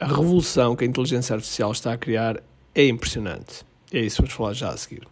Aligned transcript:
A 0.00 0.06
revolução 0.06 0.76
que 0.76 0.84
a 0.84 0.86
inteligência 0.86 1.34
artificial 1.34 1.72
está 1.72 1.92
a 1.92 1.98
criar 1.98 2.36
é 2.72 2.86
impressionante. 2.86 3.66
É 3.92 3.98
isso 3.98 4.16
que 4.16 4.22
vamos 4.22 4.34
falar 4.34 4.52
já 4.52 4.68
a 4.68 4.76
seguir. 4.76 5.02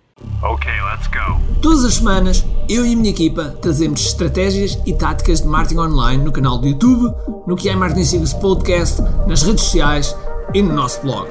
Ok, 0.43 0.71
let's 0.71 1.09
go. 1.09 1.61
Todas 1.61 1.85
as 1.85 1.95
semanas, 1.95 2.45
eu 2.69 2.87
e 2.87 2.93
a 2.93 2.97
minha 2.97 3.11
equipa 3.11 3.57
trazemos 3.61 4.07
estratégias 4.07 4.79
e 4.87 4.95
táticas 4.95 5.43
de 5.43 5.49
marketing 5.49 5.81
online 5.81 6.23
no 6.23 6.31
canal 6.31 6.57
do 6.59 6.69
YouTube, 6.69 7.13
no 7.49 7.57
que 7.57 7.69
é 7.69 7.75
Marketing 7.75 8.05
Secrets 8.05 8.35
Podcast, 8.35 9.03
nas 9.27 9.43
redes 9.43 9.65
sociais 9.65 10.17
e 10.55 10.63
no 10.63 10.73
nosso 10.73 11.03
blog. 11.03 11.29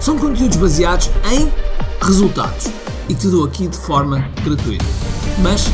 São 0.00 0.18
conteúdos 0.18 0.56
baseados 0.56 1.10
em 1.30 1.52
resultados 2.02 2.68
e 3.10 3.14
te 3.14 3.28
dou 3.28 3.44
aqui 3.44 3.68
de 3.68 3.76
forma 3.76 4.20
gratuita. 4.42 4.86
Mas 5.42 5.66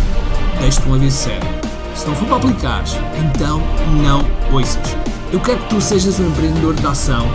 deixo-te 0.59 0.89
um 0.89 0.95
aviso 0.95 1.17
sério. 1.17 1.49
Se 1.95 2.05
não 2.09 2.17
for 2.17 2.27
para 2.27 2.37
aplicares, 2.39 2.95
então 3.17 3.61
não 4.03 4.25
ouças. 4.53 5.12
Eu 5.33 5.41
quero 5.41 5.61
que 5.61 5.71
tu 5.71 5.81
sejas 5.81 6.21
um 6.21 6.29
empreendedor 6.29 6.75
de 6.75 6.87
ação, 6.87 7.27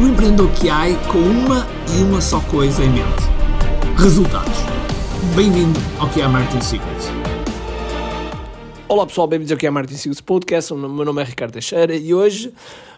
um 0.00 0.08
empreendedor 0.08 0.50
que 0.52 0.70
há 0.70 0.86
com 1.12 1.18
uma 1.18 1.66
e 1.94 2.02
uma 2.02 2.18
só 2.18 2.40
coisa 2.40 2.82
em 2.82 2.88
mente: 2.88 3.22
resultados. 3.98 4.56
Bem-vindo 5.36 5.78
ao 5.98 6.08
que 6.08 6.22
é 6.22 6.26
Marketing 6.26 6.62
Secrets. 6.62 7.08
Olá 8.88 9.06
pessoal, 9.06 9.26
bem-vindos 9.26 9.52
ao 9.52 9.58
que 9.58 9.66
é 9.66 9.70
Martin 9.70 9.94
Secrets 9.94 10.22
Podcast. 10.22 10.72
O 10.72 10.78
meu 10.78 11.04
nome 11.04 11.20
é 11.20 11.24
Ricardo 11.26 11.52
Teixeira 11.52 11.94
e 11.94 12.14
hoje 12.14 12.50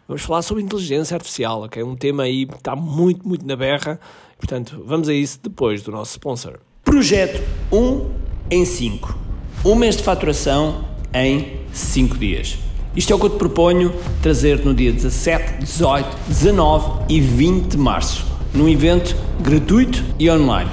vamos 0.07 0.23
falar 0.23 0.43
sobre 0.43 0.63
inteligência 0.63 1.17
artificial, 1.17 1.63
ok? 1.63 1.83
Um 1.83 1.97
tema 1.97 2.23
aí 2.23 2.47
que 2.47 2.55
está 2.55 2.77
muito, 2.77 3.27
muito 3.27 3.45
na 3.45 3.57
berra. 3.57 3.99
Portanto, 4.39 4.81
vamos 4.87 5.09
a 5.09 5.13
isso 5.13 5.41
depois 5.43 5.83
do 5.83 5.91
nosso 5.91 6.13
sponsor. 6.13 6.61
Projeto 6.85 7.43
1 7.73 8.11
em 8.53 8.65
5. 8.65 9.19
Um 9.65 9.75
mês 9.75 9.97
de 9.97 10.05
faturação 10.05 10.85
em 11.13 11.63
5 11.73 12.17
dias. 12.17 12.66
Isto 12.97 13.13
é 13.13 13.17
o 13.17 13.19
que 13.19 13.27
eu 13.27 13.31
te 13.31 13.37
proponho 13.37 13.93
trazer 14.23 14.65
no 14.65 14.73
dia 14.73 14.91
17, 14.91 15.61
18, 15.61 16.17
19 16.29 16.91
e 17.11 17.21
20 17.21 17.73
de 17.73 17.77
março, 17.77 18.25
num 18.55 18.67
evento 18.67 19.15
gratuito 19.39 20.03
e 20.19 20.31
online. 20.31 20.71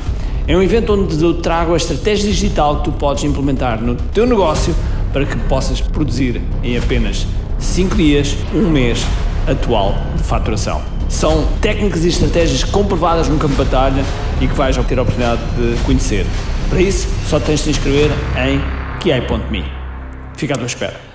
É 0.47 0.55
um 0.55 0.61
evento 0.61 0.93
onde 0.93 1.21
eu 1.21 1.33
trago 1.41 1.73
a 1.73 1.77
estratégia 1.77 2.29
digital 2.29 2.77
que 2.77 2.85
tu 2.85 2.91
podes 2.93 3.25
implementar 3.25 3.81
no 3.81 3.95
teu 3.95 4.25
negócio 4.25 4.73
para 5.11 5.25
que 5.25 5.37
possas 5.49 5.81
produzir 5.81 6.41
em 6.63 6.77
apenas 6.77 7.27
5 7.59 7.95
dias, 7.95 8.37
um 8.53 8.69
mês 8.69 9.05
atual 9.45 9.93
de 10.15 10.23
faturação. 10.23 10.81
São 11.09 11.45
técnicas 11.61 12.05
e 12.05 12.07
estratégias 12.07 12.63
comprovadas 12.63 13.27
no 13.27 13.37
campo 13.37 13.53
de 13.53 13.63
batalha 13.65 14.03
e 14.39 14.47
que 14.47 14.53
vais 14.53 14.77
ter 14.77 14.97
a 14.97 15.01
oportunidade 15.01 15.41
de 15.57 15.77
conhecer. 15.83 16.25
Para 16.69 16.81
isso, 16.81 17.07
só 17.27 17.37
tens 17.37 17.59
de 17.59 17.65
te 17.65 17.69
inscrever 17.71 18.09
em 18.37 18.61
kiai.me. 19.01 19.65
Fica 20.37 20.53
à 20.53 20.57
tua 20.57 20.67
espera. 20.67 21.12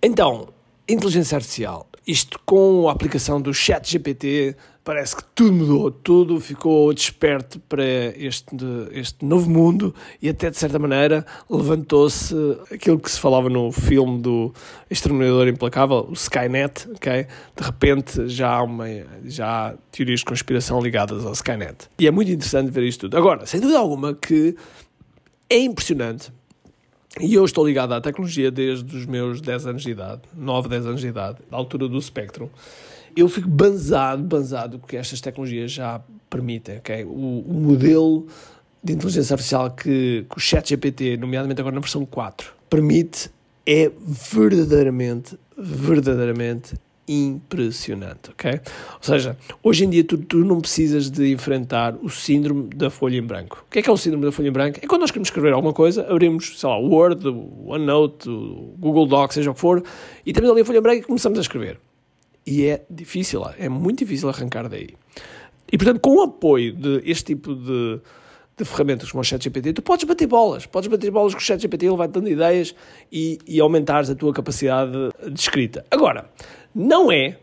Então, 0.00 0.48
inteligência 0.88 1.36
artificial. 1.36 1.88
Isto 2.06 2.40
com 2.46 2.88
a 2.88 2.92
aplicação 2.92 3.40
do 3.40 3.52
chat 3.52 3.90
GPT, 3.90 4.56
parece 4.84 5.16
que 5.16 5.24
tudo 5.34 5.52
mudou, 5.52 5.90
tudo 5.90 6.40
ficou 6.40 6.94
desperto 6.94 7.60
para 7.68 7.84
este, 8.16 8.56
este 8.92 9.22
novo 9.24 9.50
mundo 9.50 9.94
e 10.22 10.28
até 10.28 10.48
de 10.48 10.56
certa 10.56 10.78
maneira 10.78 11.26
levantou-se 11.50 12.34
aquilo 12.72 12.98
que 12.98 13.10
se 13.10 13.20
falava 13.20 13.50
no 13.50 13.70
filme 13.70 14.22
do 14.22 14.54
Exterminador 14.88 15.48
Implacável, 15.48 16.06
o 16.08 16.14
Skynet, 16.14 16.88
ok? 16.92 17.26
De 17.56 17.62
repente 17.62 18.28
já 18.28 18.54
há, 18.54 18.62
uma, 18.62 18.86
já 19.26 19.68
há 19.68 19.74
teorias 19.90 20.20
de 20.20 20.26
conspiração 20.26 20.80
ligadas 20.80 21.26
ao 21.26 21.32
Skynet. 21.32 21.90
E 21.98 22.06
é 22.06 22.10
muito 22.10 22.30
interessante 22.30 22.70
ver 22.70 22.84
isto 22.84 23.00
tudo. 23.00 23.18
Agora, 23.18 23.44
sem 23.44 23.60
dúvida 23.60 23.78
alguma 23.78 24.14
que 24.14 24.56
é 25.50 25.58
impressionante 25.58 26.32
e 27.20 27.34
eu 27.34 27.44
estou 27.44 27.66
ligado 27.66 27.92
à 27.92 28.00
tecnologia 28.00 28.50
desde 28.50 28.96
os 28.96 29.06
meus 29.06 29.40
10 29.40 29.66
anos 29.66 29.82
de 29.82 29.90
idade, 29.90 30.22
9, 30.36 30.68
10 30.68 30.86
anos 30.86 31.00
de 31.00 31.08
idade, 31.08 31.38
da 31.50 31.56
altura 31.56 31.88
do 31.88 32.00
Spectrum. 32.00 32.48
Eu 33.16 33.28
fico 33.28 33.48
banzado, 33.48 34.22
banzado 34.22 34.78
que 34.78 34.96
estas 34.96 35.20
tecnologias 35.20 35.72
já 35.72 36.00
permitem, 36.30 36.78
ok? 36.78 37.04
O, 37.04 37.40
o 37.40 37.54
modelo 37.54 38.26
de 38.82 38.92
inteligência 38.92 39.34
artificial 39.34 39.70
que, 39.70 40.24
que 40.30 40.36
o 40.36 40.40
ChatGPT, 40.40 41.16
nomeadamente 41.16 41.60
agora 41.60 41.74
na 41.74 41.80
versão 41.80 42.04
4, 42.06 42.52
permite 42.70 43.30
é 43.66 43.90
verdadeiramente, 44.32 45.38
verdadeiramente 45.56 46.74
impressionante, 47.08 48.30
ok? 48.30 48.52
Ou 48.52 49.02
seja, 49.02 49.36
hoje 49.62 49.84
em 49.84 49.90
dia 49.90 50.04
tu, 50.04 50.18
tu, 50.18 50.38
não 50.38 50.60
precisas 50.60 51.10
de 51.10 51.32
enfrentar 51.32 51.96
o 52.02 52.10
síndrome 52.10 52.68
da 52.74 52.90
folha 52.90 53.16
em 53.16 53.22
branco. 53.22 53.64
O 53.66 53.70
que 53.70 53.78
é 53.78 53.82
que 53.82 53.88
é 53.88 53.92
o 53.92 53.96
síndrome 53.96 54.26
da 54.26 54.32
folha 54.32 54.48
em 54.48 54.52
branco? 54.52 54.78
É 54.82 54.86
quando 54.86 55.00
nós 55.00 55.10
queremos 55.10 55.28
escrever 55.28 55.52
alguma 55.52 55.72
coisa, 55.72 56.06
abrimos, 56.10 56.60
sei 56.60 56.68
lá, 56.68 56.78
o 56.78 56.88
Word, 56.88 57.26
o 57.26 57.68
OneNote, 57.70 58.28
o 58.28 58.74
Google 58.78 59.06
Docs, 59.06 59.34
seja 59.34 59.50
o 59.50 59.54
que 59.54 59.60
for, 59.60 59.82
e 60.24 60.32
temos 60.32 60.50
ali 60.50 60.60
a 60.60 60.64
folha 60.64 60.78
em 60.78 60.82
branco 60.82 61.00
e 61.00 61.02
começamos 61.02 61.38
a 61.38 61.42
escrever. 61.42 61.80
E 62.46 62.66
é 62.66 62.84
difícil, 62.90 63.42
é 63.58 63.68
muito 63.68 64.00
difícil 64.00 64.28
arrancar 64.28 64.68
daí. 64.68 64.90
E 65.70 65.76
portanto, 65.76 66.00
com 66.00 66.16
o 66.16 66.22
apoio 66.22 66.72
de 66.72 67.02
este 67.04 67.34
tipo 67.34 67.54
de, 67.54 68.00
de 68.58 68.64
ferramentas 68.64 69.10
como 69.10 69.20
o 69.20 69.24
ChatGPT, 69.24 69.72
tu 69.72 69.82
podes 69.82 70.04
bater 70.04 70.26
bolas, 70.26 70.66
podes 70.66 70.88
bater 70.88 71.10
bolas 71.10 71.32
com 71.32 71.40
o 71.40 71.42
ChatGPT, 71.42 71.86
ele 71.86 71.96
vai 71.96 72.08
dando 72.08 72.28
ideias 72.28 72.74
e, 73.10 73.38
e 73.46 73.60
aumentares 73.60 74.10
a 74.10 74.14
tua 74.14 74.32
capacidade 74.32 74.92
de 75.30 75.38
escrita. 75.38 75.84
Agora, 75.90 76.28
não 76.74 77.10
é, 77.10 77.38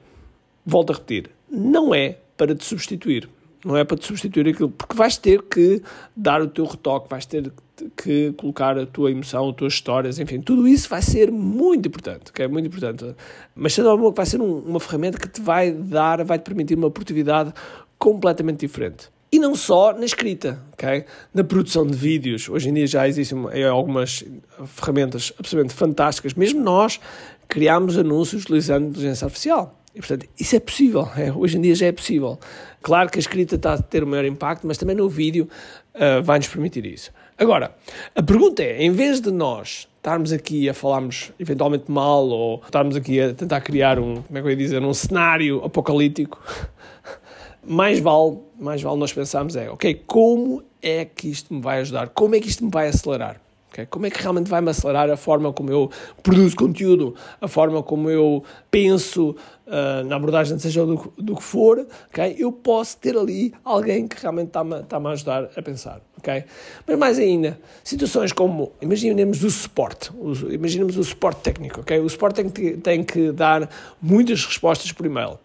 volto 0.66 0.92
a 0.92 0.94
repetir, 0.94 1.30
não 1.50 1.96
é 1.96 2.18
para 2.36 2.54
te 2.54 2.66
substituir. 2.66 3.30
Não 3.64 3.76
é 3.76 3.84
para 3.84 3.98
te 3.98 4.06
substituir 4.06 4.48
aquilo, 4.48 4.70
porque 4.70 4.96
vais 4.96 5.18
ter 5.18 5.42
que 5.42 5.82
dar 6.16 6.40
o 6.40 6.48
teu 6.48 6.66
retoque, 6.66 7.10
vais 7.10 7.26
ter 7.26 7.52
que 7.98 8.32
colocar 8.38 8.78
a 8.78 8.86
tua 8.86 9.10
emoção, 9.10 9.50
as 9.50 9.56
tuas 9.56 9.74
histórias, 9.74 10.20
enfim, 10.20 10.40
tudo 10.40 10.68
isso 10.68 10.88
vai 10.88 11.02
ser 11.02 11.32
muito 11.32 11.88
importante, 11.88 12.32
que 12.32 12.44
é 12.44 12.48
muito 12.48 12.68
importante. 12.68 13.16
Mas 13.56 13.74
sendo 13.74 13.90
alguma 13.90 14.12
que 14.12 14.18
vai 14.18 14.26
ser 14.28 14.40
um, 14.40 14.60
uma 14.60 14.80
ferramenta 14.80 15.18
que 15.18 15.28
te 15.28 15.42
vai 15.42 15.72
dar, 15.72 16.24
vai 16.24 16.38
te 16.38 16.44
permitir 16.44 16.78
uma 16.78 16.92
produtividade 16.92 17.52
completamente 17.98 18.60
diferente. 18.60 19.10
E 19.36 19.40
não 19.40 19.54
só 19.54 19.92
na 19.92 20.06
escrita, 20.06 20.58
ok? 20.72 21.04
Na 21.34 21.44
produção 21.44 21.86
de 21.86 21.94
vídeos. 21.94 22.48
Hoje 22.48 22.70
em 22.70 22.74
dia 22.74 22.88
já 22.88 23.06
existem 23.06 23.38
algumas 23.70 24.24
ferramentas 24.66 25.34
absolutamente 25.38 25.74
fantásticas. 25.74 26.34
Mesmo 26.36 26.62
nós 26.62 27.02
criámos 27.50 27.98
anúncios 27.98 28.44
utilizando 28.44 28.88
inteligência 28.88 29.26
artificial. 29.26 29.78
E, 29.94 30.00
portanto, 30.00 30.26
isso 30.40 30.56
é 30.56 30.60
possível. 30.62 31.10
É, 31.18 31.34
hoje 31.34 31.58
em 31.58 31.62
dia 31.62 31.76
já 31.76 31.88
é 31.88 31.92
possível. 31.92 32.40
Claro 32.82 33.10
que 33.10 33.18
a 33.18 33.20
escrita 33.20 33.56
está 33.56 33.74
a 33.74 33.78
ter 33.78 34.06
o 34.06 34.08
maior 34.08 34.24
impacto, 34.24 34.66
mas 34.66 34.78
também 34.78 34.96
no 34.96 35.10
vídeo 35.10 35.50
uh, 35.96 36.24
vai-nos 36.24 36.48
permitir 36.48 36.86
isso. 36.86 37.12
Agora, 37.38 37.76
a 38.16 38.24
pergunta 38.24 38.64
é, 38.64 38.82
em 38.84 38.92
vez 38.92 39.20
de 39.20 39.32
nós 39.32 39.90
estarmos 39.98 40.32
aqui 40.32 40.70
a 40.70 40.74
falarmos 40.74 41.34
eventualmente 41.38 41.92
mal 41.92 42.26
ou 42.26 42.62
estarmos 42.64 42.96
aqui 42.96 43.20
a 43.20 43.34
tentar 43.34 43.60
criar 43.60 44.00
um, 44.00 44.22
como 44.22 44.38
é 44.38 44.42
que 44.42 44.48
eu 44.48 44.52
ia 44.52 44.56
dizer, 44.56 44.82
um 44.82 44.94
cenário 44.94 45.62
apocalíptico, 45.62 46.42
mais 47.68 48.00
vale, 48.00 48.40
mais 48.60 48.82
vale 48.82 48.98
nós 48.98 49.14
pensarmos 49.14 49.56
é, 49.56 49.70
ok, 49.70 50.04
como 50.06 50.64
é 50.82 51.06
que 51.06 51.30
isto 51.30 51.54
me 51.54 51.62
vai 51.62 51.80
ajudar? 51.80 52.10
Como 52.10 52.36
é 52.36 52.40
que 52.40 52.48
isto 52.48 52.64
me 52.64 52.72
vai 52.72 52.88
acelerar? 52.88 53.42
Okay? 53.76 53.86
Como 53.88 54.06
é 54.06 54.10
que 54.10 54.22
realmente 54.22 54.50
vai-me 54.50 54.70
acelerar 54.70 55.10
a 55.10 55.18
forma 55.18 55.52
como 55.52 55.70
eu 55.70 55.92
produzo 56.24 56.56
conteúdo, 56.56 57.14
a 57.42 57.48
forma 57.48 57.84
como 57.84 58.10
eu 58.10 58.42
penso 58.72 59.36
uh, 59.68 60.06
na 60.06 60.16
abordagem, 60.16 60.58
seja 60.58 60.86
do, 60.86 61.14
do 61.18 61.36
que 61.36 61.44
for, 61.44 61.86
okay? 62.08 62.38
eu 62.40 62.54
posso 62.54 62.98
ter 62.98 63.18
ali 63.18 63.54
alguém 63.66 64.08
que 64.08 64.22
realmente 64.22 64.48
está-me 64.48 64.80
está 64.80 64.98
a 64.98 65.10
ajudar 65.10 65.50
a 65.58 65.62
pensar. 65.62 66.02
Okay? 66.20 66.46
Mas 66.88 66.98
mais 66.98 67.20
ainda, 67.20 67.60
situações 67.84 68.32
como, 68.32 68.72
imaginemos 68.82 69.44
o 69.44 69.52
suporte, 69.52 70.10
imaginemos 70.50 70.98
o 70.98 71.04
suporte 71.04 71.42
técnico. 71.42 71.82
Okay? 71.82 72.00
O 72.00 72.10
suporte 72.10 72.36
tem 72.36 72.50
que, 72.50 72.78
tem 72.78 73.04
que 73.04 73.34
dar 73.34 73.70
muitas 74.02 74.46
respostas 74.46 74.94
por 74.94 75.06
e-mail. 75.06 75.38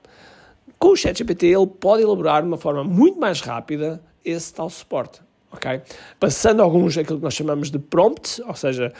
Com 0.80 0.88
o 0.88 0.96
ChatGPT 0.96 1.46
ele 1.46 1.66
pode 1.68 2.02
elaborar 2.02 2.42
de 2.42 2.48
uma 2.48 2.56
forma 2.56 2.82
muito 2.82 3.20
mais 3.20 3.40
rápida 3.40 4.02
esse 4.24 4.52
tal 4.52 4.68
suporte 4.68 5.20
ok? 5.52 5.82
Passando 6.18 6.62
alguns, 6.62 6.96
aquilo 6.96 7.18
que 7.18 7.24
nós 7.24 7.34
chamamos 7.34 7.70
de 7.70 7.78
prompts, 7.78 8.40
ou 8.40 8.54
seja, 8.54 8.92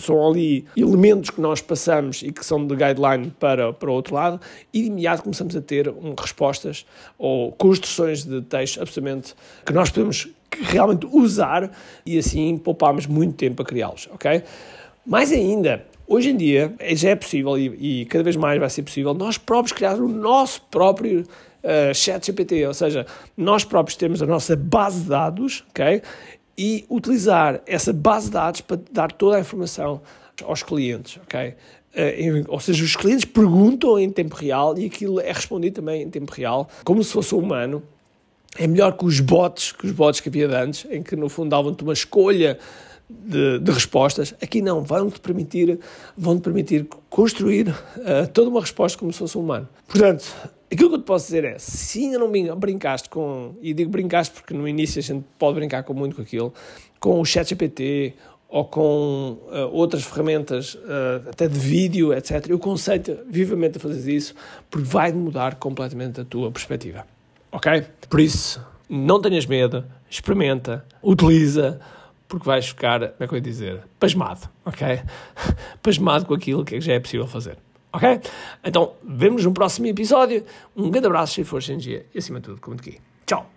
são 0.00 0.28
ali 0.28 0.66
elementos 0.76 1.30
que 1.30 1.40
nós 1.40 1.60
passamos 1.60 2.22
e 2.22 2.32
que 2.32 2.44
são 2.44 2.66
de 2.66 2.74
guideline 2.74 3.32
para, 3.38 3.72
para 3.72 3.90
o 3.90 3.92
outro 3.92 4.14
lado, 4.14 4.40
e 4.72 4.82
de 4.82 4.86
imediato 4.88 5.22
começamos 5.22 5.54
a 5.56 5.60
ter 5.60 5.88
um, 5.88 6.14
respostas 6.18 6.84
ou 7.16 7.52
construções 7.52 8.24
de 8.24 8.42
texto 8.42 8.80
absolutamente 8.80 9.34
que 9.64 9.72
nós 9.72 9.90
podemos 9.90 10.28
realmente 10.62 11.06
usar 11.06 11.70
e 12.04 12.18
assim 12.18 12.56
poupamos 12.58 13.06
muito 13.06 13.36
tempo 13.36 13.62
a 13.62 13.64
criá-los, 13.64 14.08
ok? 14.12 14.42
Mais 15.06 15.32
ainda, 15.32 15.86
hoje 16.10 16.30
em 16.30 16.36
dia 16.36 16.74
já 16.94 17.10
é 17.10 17.14
possível 17.14 17.56
e, 17.56 18.00
e 18.02 18.04
cada 18.06 18.24
vez 18.24 18.34
mais 18.34 18.58
vai 18.58 18.68
ser 18.68 18.82
possível 18.82 19.14
nós 19.14 19.38
próprios 19.38 19.72
criar 19.72 19.94
o 19.94 20.08
nosso 20.08 20.60
próprio 20.62 21.20
uh, 21.20 21.94
chat 21.94 22.26
GPT, 22.26 22.66
ou 22.66 22.74
seja, 22.74 23.06
nós 23.36 23.64
próprios 23.64 23.96
temos 23.96 24.20
a 24.20 24.26
nossa 24.26 24.56
base 24.56 25.02
de 25.02 25.08
dados, 25.08 25.64
ok? 25.70 26.02
E 26.58 26.84
utilizar 26.90 27.62
essa 27.64 27.92
base 27.92 28.26
de 28.26 28.32
dados 28.32 28.60
para 28.60 28.80
dar 28.90 29.12
toda 29.12 29.36
a 29.36 29.40
informação 29.40 30.02
aos 30.42 30.62
clientes, 30.62 31.18
ok? 31.22 31.54
Uh, 31.94 32.44
ou 32.48 32.60
seja, 32.60 32.82
os 32.84 32.96
clientes 32.96 33.24
perguntam 33.24 33.98
em 33.98 34.10
tempo 34.10 34.34
real 34.34 34.76
e 34.76 34.86
aquilo 34.86 35.20
é 35.20 35.32
respondido 35.32 35.76
também 35.76 36.02
em 36.02 36.10
tempo 36.10 36.32
real, 36.32 36.68
como 36.84 37.02
se 37.04 37.12
fosse 37.12 37.34
um 37.34 37.38
humano. 37.38 37.82
É 38.58 38.66
melhor 38.66 38.96
que 38.96 39.04
os 39.04 39.20
bots, 39.20 39.70
que 39.70 39.86
os 39.86 39.92
bots 39.92 40.18
que 40.18 40.28
havia 40.28 40.48
antes, 40.60 40.84
em 40.90 41.04
que 41.04 41.14
no 41.14 41.28
fundo 41.28 41.50
davam-te 41.50 41.84
uma 41.84 41.92
escolha 41.92 42.58
de, 43.10 43.58
de, 43.58 43.72
respostas. 43.72 44.34
Aqui 44.42 44.62
não, 44.62 44.82
vão-te 44.82 45.20
permitir, 45.20 45.78
vão 46.16 46.38
-te 46.38 46.42
permitir 46.42 46.86
construir 47.08 47.68
uh, 47.68 48.26
toda 48.32 48.48
uma 48.48 48.60
resposta 48.60 48.98
como 48.98 49.12
se 49.12 49.18
fosse 49.18 49.36
um 49.36 49.42
humano. 49.42 49.68
Portanto, 49.86 50.24
Aquilo 50.72 50.88
que 50.88 50.94
eu 50.94 51.00
te 51.00 51.04
posso 51.04 51.26
dizer 51.26 51.44
é, 51.44 51.58
se 51.58 52.04
ainda 52.04 52.18
não 52.20 52.30
brincaste 52.56 53.08
com, 53.08 53.56
e 53.60 53.74
digo 53.74 53.90
brincaste 53.90 54.32
porque 54.32 54.54
no 54.54 54.68
início 54.68 55.00
a 55.00 55.02
gente 55.02 55.24
pode 55.36 55.56
brincar 55.56 55.82
com 55.82 55.92
muito 55.92 56.14
com 56.14 56.22
aquilo, 56.22 56.54
com 57.00 57.20
o 57.20 57.24
ChatGPT 57.24 58.14
ou 58.48 58.64
com 58.64 59.38
uh, 59.48 59.68
outras 59.72 60.04
ferramentas, 60.04 60.74
uh, 60.74 61.28
até 61.28 61.48
de 61.48 61.58
vídeo, 61.58 62.12
etc., 62.12 62.46
eu 62.48 62.58
conceito 62.58 63.18
vivamente 63.28 63.78
a 63.78 63.80
fazer 63.80 64.12
isso 64.12 64.32
porque 64.70 64.86
vai 64.86 65.12
mudar 65.12 65.56
completamente 65.56 66.20
a 66.20 66.24
tua 66.24 66.52
perspectiva. 66.52 67.04
Ok? 67.50 67.84
Por 68.08 68.20
isso, 68.20 68.64
não 68.88 69.20
tenhas 69.20 69.46
medo, 69.46 69.84
experimenta, 70.08 70.84
utiliza, 71.02 71.80
porque 72.30 72.46
vais 72.46 72.68
ficar, 72.68 73.00
como 73.00 73.14
é 73.18 73.26
que 73.26 73.34
eu 73.34 73.38
ia 73.38 73.42
dizer, 73.42 73.82
pasmado, 73.98 74.48
ok? 74.64 75.02
pasmado 75.82 76.24
com 76.24 76.32
aquilo 76.32 76.64
que 76.64 76.80
já 76.80 76.94
é 76.94 77.00
possível 77.00 77.26
fazer. 77.26 77.58
Ok? 77.92 78.20
Então, 78.64 78.92
vemos 79.04 79.44
no 79.44 79.52
próximo 79.52 79.88
episódio. 79.88 80.44
Um 80.76 80.90
grande 80.90 81.08
abraço, 81.08 81.34
cheio 81.34 81.44
de 81.44 81.50
força 81.50 81.72
e 81.72 82.06
e, 82.14 82.18
acima 82.18 82.38
de 82.38 82.46
tudo, 82.46 82.60
como 82.60 82.76
aqui. 82.76 82.98
Tchau! 83.26 83.50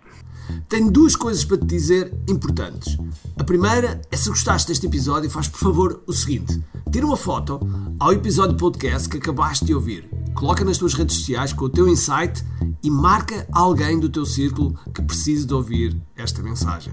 Tenho 0.68 0.90
duas 0.90 1.14
coisas 1.14 1.44
para 1.44 1.56
te 1.56 1.64
dizer 1.64 2.12
importantes. 2.28 2.98
A 3.38 3.44
primeira 3.44 4.02
é 4.10 4.16
se 4.16 4.28
gostaste 4.28 4.68
deste 4.68 4.86
episódio, 4.86 5.30
faz 5.30 5.46
por 5.46 5.60
favor 5.60 6.02
o 6.04 6.12
seguinte: 6.12 6.60
tira 6.90 7.06
uma 7.06 7.16
foto 7.16 7.60
ao 7.98 8.12
episódio 8.12 8.56
podcast 8.56 9.08
que 9.08 9.18
acabaste 9.18 9.64
de 9.64 9.74
ouvir, 9.74 10.10
coloca 10.34 10.64
nas 10.64 10.76
tuas 10.76 10.94
redes 10.94 11.16
sociais 11.16 11.52
com 11.52 11.66
o 11.66 11.70
teu 11.70 11.88
insight 11.88 12.44
e 12.82 12.90
marca 12.90 13.46
alguém 13.52 13.98
do 13.98 14.08
teu 14.08 14.26
círculo 14.26 14.76
que 14.92 15.00
precise 15.00 15.46
de 15.46 15.54
ouvir 15.54 15.96
esta 16.16 16.42
mensagem. 16.42 16.92